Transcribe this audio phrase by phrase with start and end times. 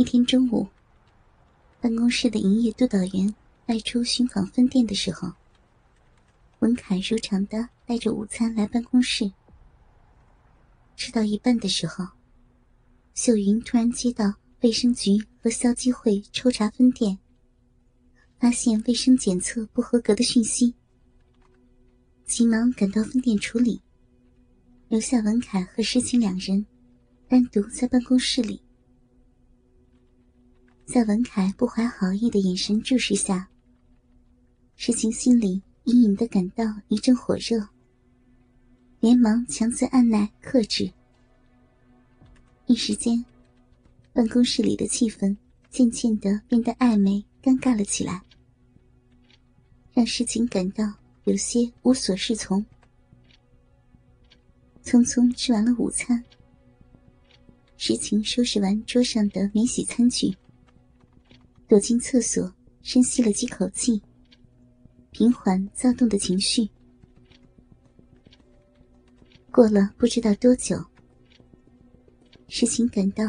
[0.00, 0.66] 一天中午，
[1.78, 3.34] 办公室的营业督导员
[3.66, 5.30] 外出巡访分店的时候，
[6.60, 9.30] 文凯如常的带着午餐来办公室。
[10.96, 12.06] 吃到一半的时候，
[13.12, 17.18] 秀云突然接到卫生局和消基会抽查分店，
[18.38, 20.72] 发现卫生检测不合格的讯息，
[22.24, 23.82] 急忙赶到分店处理，
[24.88, 26.64] 留下文凯和诗晴两人
[27.28, 28.62] 单独在办公室里。
[30.92, 33.48] 在文凯不怀好意的眼神注视下，
[34.74, 37.64] 诗晴心里隐隐的感到一阵火热，
[38.98, 40.92] 连忙强自按耐克制。
[42.66, 43.24] 一时间，
[44.12, 45.36] 办公室里的气氛
[45.70, 48.20] 渐渐的变得暧昧、尴尬了起来，
[49.92, 52.66] 让诗晴感到有些无所适从。
[54.82, 56.24] 匆匆吃完了午餐，
[57.76, 60.34] 诗晴收拾完桌上的免洗餐具。
[61.70, 62.52] 躲进厕所，
[62.82, 64.02] 深吸了几口气，
[65.12, 66.68] 平缓躁动的情绪。
[69.52, 70.84] 过了不知道多久，
[72.48, 73.22] 事情感到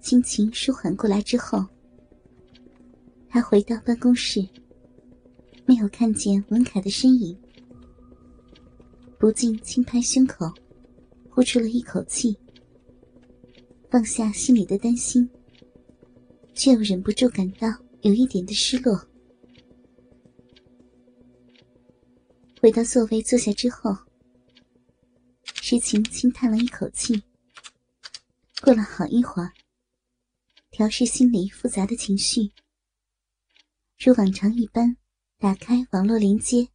[0.00, 1.66] 心情舒缓过来之后，
[3.28, 4.40] 他回到办公室，
[5.66, 7.36] 没有看见文凯的身影，
[9.18, 10.50] 不禁轻拍胸口，
[11.28, 12.34] 呼出了一口气，
[13.90, 15.28] 放下心里的担心。
[16.54, 17.68] 却又忍不住感到
[18.02, 19.08] 有一点的失落。
[22.60, 23.96] 回到座位坐下之后，
[25.60, 27.22] 诗晴轻叹了一口气。
[28.60, 29.52] 过了好一会儿，
[30.70, 32.52] 调试心里复杂的情绪，
[33.98, 34.96] 如往常一般，
[35.38, 36.68] 打开网络连接，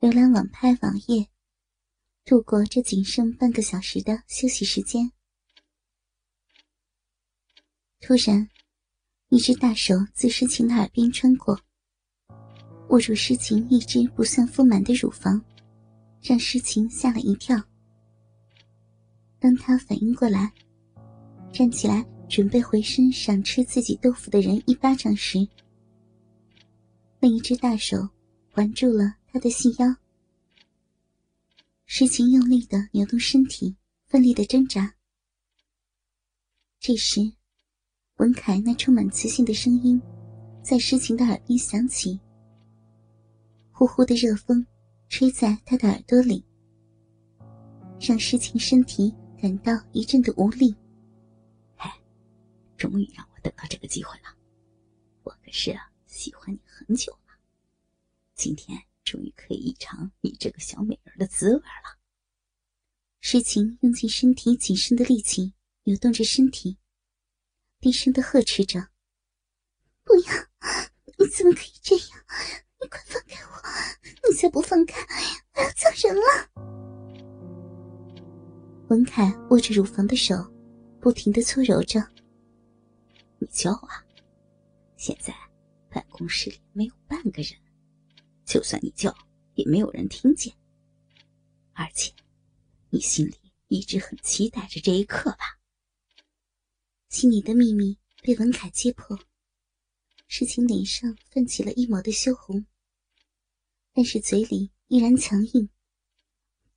[0.00, 1.28] 浏览网拍网页，
[2.24, 5.12] 度过这仅剩半个小时的休息时间。
[8.00, 8.48] 突然。
[9.32, 11.56] 一只大手自诗晴的耳边穿过，
[12.88, 15.40] 握住诗晴一只不算丰满的乳房，
[16.20, 17.56] 让诗晴吓了一跳。
[19.38, 20.52] 当他反应过来，
[21.52, 25.46] 站起来准备回身赏吃自己豆腐的人一巴掌时，
[27.20, 28.08] 另一只大手
[28.50, 29.94] 环住了他的细腰。
[31.86, 33.76] 诗晴用力的扭动身体，
[34.08, 34.92] 奋力的挣扎。
[36.80, 37.32] 这时。
[38.20, 39.98] 文凯那充满磁性的声音，
[40.62, 42.20] 在诗情的耳边响起。
[43.72, 44.66] 呼呼的热风，
[45.08, 46.44] 吹在他的耳朵里，
[47.98, 49.10] 让诗情身体
[49.40, 50.76] 感到一阵的无力。
[51.74, 51.90] 嗨，
[52.76, 54.36] 终于让我等到这个机会了，
[55.22, 57.38] 我可是喜欢你很久了，
[58.34, 61.98] 今天终于可以一尝你这个小美人的滋味了。
[63.22, 65.54] 诗情用尽身体仅剩的力气，
[65.84, 66.76] 扭动着身体。
[67.80, 68.88] 低声的呵斥着
[70.04, 70.32] ：“不要！
[71.18, 72.08] 你怎么可以这样？
[72.78, 74.28] 你快放开我！
[74.28, 75.00] 你再不放开，
[75.54, 76.22] 我要叫人了！”
[78.88, 80.34] 文凯握着乳房的手，
[81.00, 82.06] 不停的搓揉着。
[83.40, 84.04] “你叫啊！
[84.98, 85.34] 现在
[85.88, 87.52] 办公室里没有半个人，
[88.44, 89.10] 就算你叫，
[89.54, 90.52] 也没有人听见。
[91.72, 92.12] 而且，
[92.90, 93.34] 你心里
[93.68, 95.56] 一直很期待着这一刻吧？”
[97.10, 99.18] 心里的秘密被文凯揭破，
[100.28, 102.64] 事情脸上泛起了一抹的羞红，
[103.92, 105.68] 但是嘴里依然强硬：“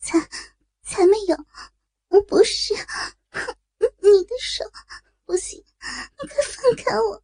[0.00, 0.18] 才
[0.82, 1.36] 才没有，
[2.08, 2.72] 我不是
[4.00, 4.64] 你的手，
[5.26, 7.23] 不行，你快放开我，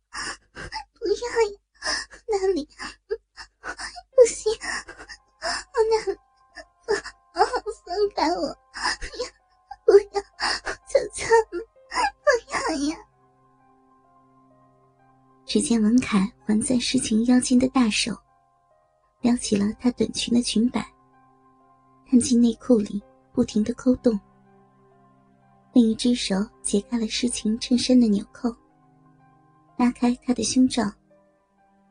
[15.51, 18.17] 只见文凯环在诗晴腰间的大手，
[19.21, 20.87] 撩起了她短裙的裙摆，
[22.09, 23.03] 探进内裤里，
[23.33, 24.17] 不停的抠动。
[25.73, 28.49] 另一只手解开了诗晴衬衫的纽扣，
[29.77, 30.85] 拉开她的胸罩，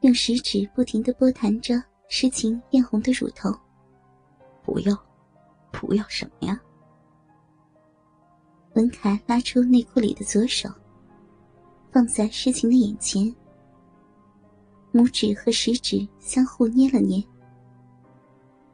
[0.03, 3.53] 用食指不停的拨弹着诗晴艳红的乳头。
[4.63, 4.97] 不要，
[5.69, 6.57] 不要什么呀？
[8.75, 10.69] 文凯拉出内裤里的左手，
[11.91, 13.35] 放在诗晴的眼前，
[14.93, 17.23] 拇指和食指相互捏了捏，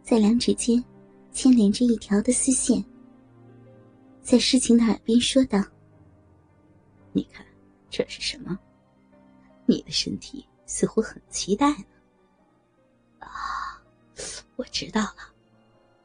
[0.02, 0.84] 在两指间
[1.32, 2.84] 牵连着一条的丝线，
[4.22, 5.64] 在诗晴的耳边说道
[7.12, 7.46] ：“你看，
[7.90, 8.58] 这是什么？
[9.66, 11.86] 你的身体似乎很期待呢。
[13.20, 13.82] 啊，
[14.56, 15.34] 我知道了，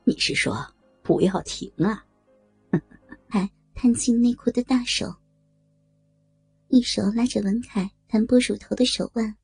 [0.04, 0.66] 你是说
[1.02, 2.04] 不要停啊？”
[3.72, 5.14] 探进内裤的大手，
[6.68, 9.34] 一手拉着文凯弹拨乳头的手腕，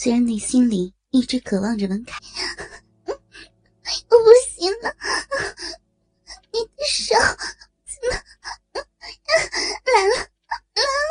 [0.00, 2.20] 虽然内心里一直渴望着文凯，
[3.04, 4.94] 我不行了，
[6.52, 7.16] 你的手
[7.84, 8.14] 怎么
[8.76, 10.14] 来了
[10.76, 11.10] 来了？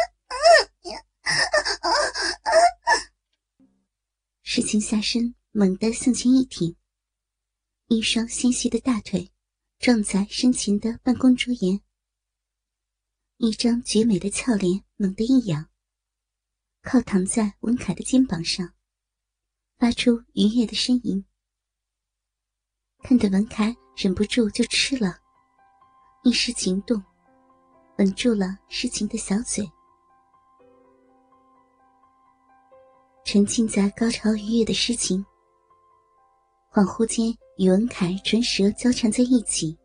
[4.41, 6.77] 事情下身猛地向前一挺，
[7.87, 9.33] 一双纤细的大腿
[9.79, 11.81] 撞在身前的办公桌沿。
[13.35, 15.69] 一张绝美的俏脸猛地一仰，
[16.81, 18.73] 靠躺在文凯的肩膀上，
[19.77, 21.23] 发出愉悦的呻吟，
[23.03, 25.17] 看得文凯忍不住就吃了，
[26.23, 27.01] 一时情动，
[27.97, 29.69] 吻住了诗情的小嘴，
[33.23, 35.23] 沉浸在高潮愉悦的诗情，
[36.71, 39.77] 恍惚间与文凯唇舌交缠在一起，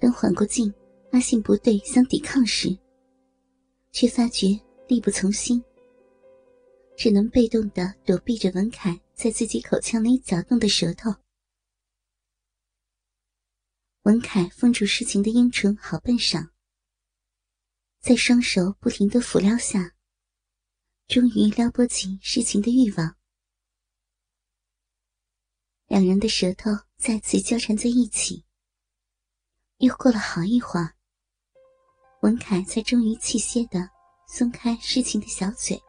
[0.00, 0.72] 等缓过劲。
[1.12, 2.68] 发现不对，想抵抗时，
[3.90, 4.46] 却发觉
[4.86, 5.60] 力不从心，
[7.00, 11.10] 只能被动的躲避着文凯在自己口腔里搅动的舌头。
[14.02, 16.50] 文凯封住诗情的阴唇好半晌，
[18.00, 19.94] 在双手不停的抚撩下，
[21.06, 23.16] 终于撩拨起诗情的欲望。
[25.86, 28.44] 两人的舌头再次交缠在一起，
[29.78, 30.94] 又过了好一会儿。
[32.20, 33.88] 文凯才终于气歇的
[34.28, 35.80] 松开诗情的小嘴，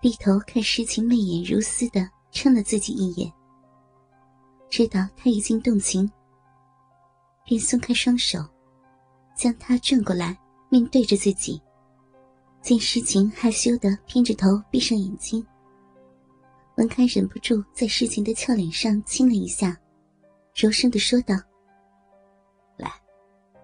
[0.00, 2.00] 低头看诗情媚眼如丝的
[2.32, 3.30] 嗔了自己一眼，
[4.70, 6.10] 知道他已经动情，
[7.44, 8.38] 便松开双手，
[9.36, 10.38] 将他转过来
[10.70, 11.60] 面对着自己。
[12.62, 15.46] 见诗情害羞的偏着头闭上眼睛，
[16.76, 19.78] 文凯忍不住在诗情的俏脸上亲了一下，
[20.54, 21.34] 柔声的说道。
[22.76, 22.90] 来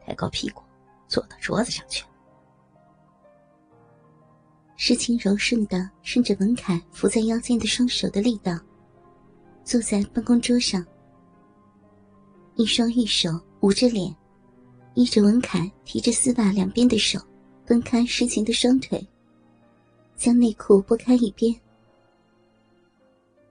[0.05, 0.63] 抬高屁股，
[1.09, 2.05] 坐到桌子上去。
[4.89, 8.57] 诗情柔顺的顺着文凯扶在腰间的双手的力道，
[9.65, 10.87] 坐在办公桌上，
[12.55, 13.29] 一双玉手
[13.63, 14.15] 捂着脸，
[14.95, 17.19] 依着文凯提着丝袜两边的手，
[17.65, 19.05] 分开诗情的双腿，
[20.15, 21.53] 将内裤拨开一边。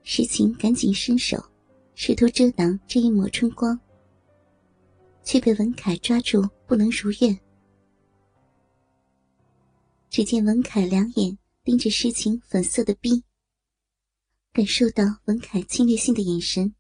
[0.04, 1.38] 诗情赶紧伸手，
[1.96, 3.78] 试图遮挡这一抹春光。
[5.22, 7.38] 却被文凯抓住，不能如愿。
[10.16, 13.26] 只见文凯两眼盯着诗情粉色的逼，
[14.54, 16.74] 感受到文凯侵略性的眼神，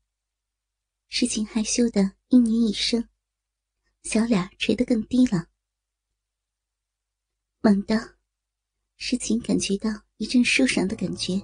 [1.09, 3.09] 诗情害羞的嘤咛一声，
[4.03, 5.47] 小脸垂得更低了。
[7.59, 8.15] 猛地，
[8.95, 11.37] 诗情感觉到一阵舒爽的感觉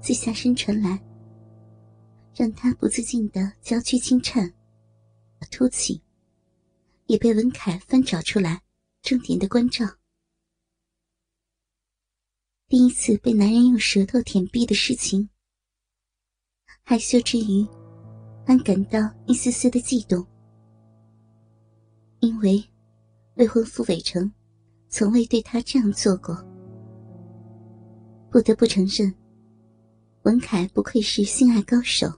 [0.00, 1.04] 自下身传来，
[2.36, 4.54] 让他不自禁的娇躯轻颤，
[5.50, 6.00] 凸起。
[7.06, 8.62] 也被文凯翻找出来，
[9.02, 9.84] 重点的关照。
[12.72, 15.28] 第一次被男人用舌头舔逼的事情，
[16.82, 17.68] 害羞之余，
[18.46, 20.26] 还感到一丝丝的悸动，
[22.20, 22.64] 因为
[23.34, 24.32] 未婚夫伟成
[24.88, 26.34] 从未对他这样做过。
[28.30, 29.14] 不得不承认，
[30.22, 32.10] 文凯不愧是性爱高手。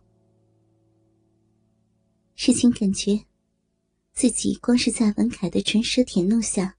[2.36, 3.20] 事情感觉。
[4.12, 6.76] 自己光是在文凯的唇舌舔弄下，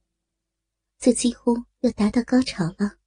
[0.98, 3.00] 就几乎要达到高潮了。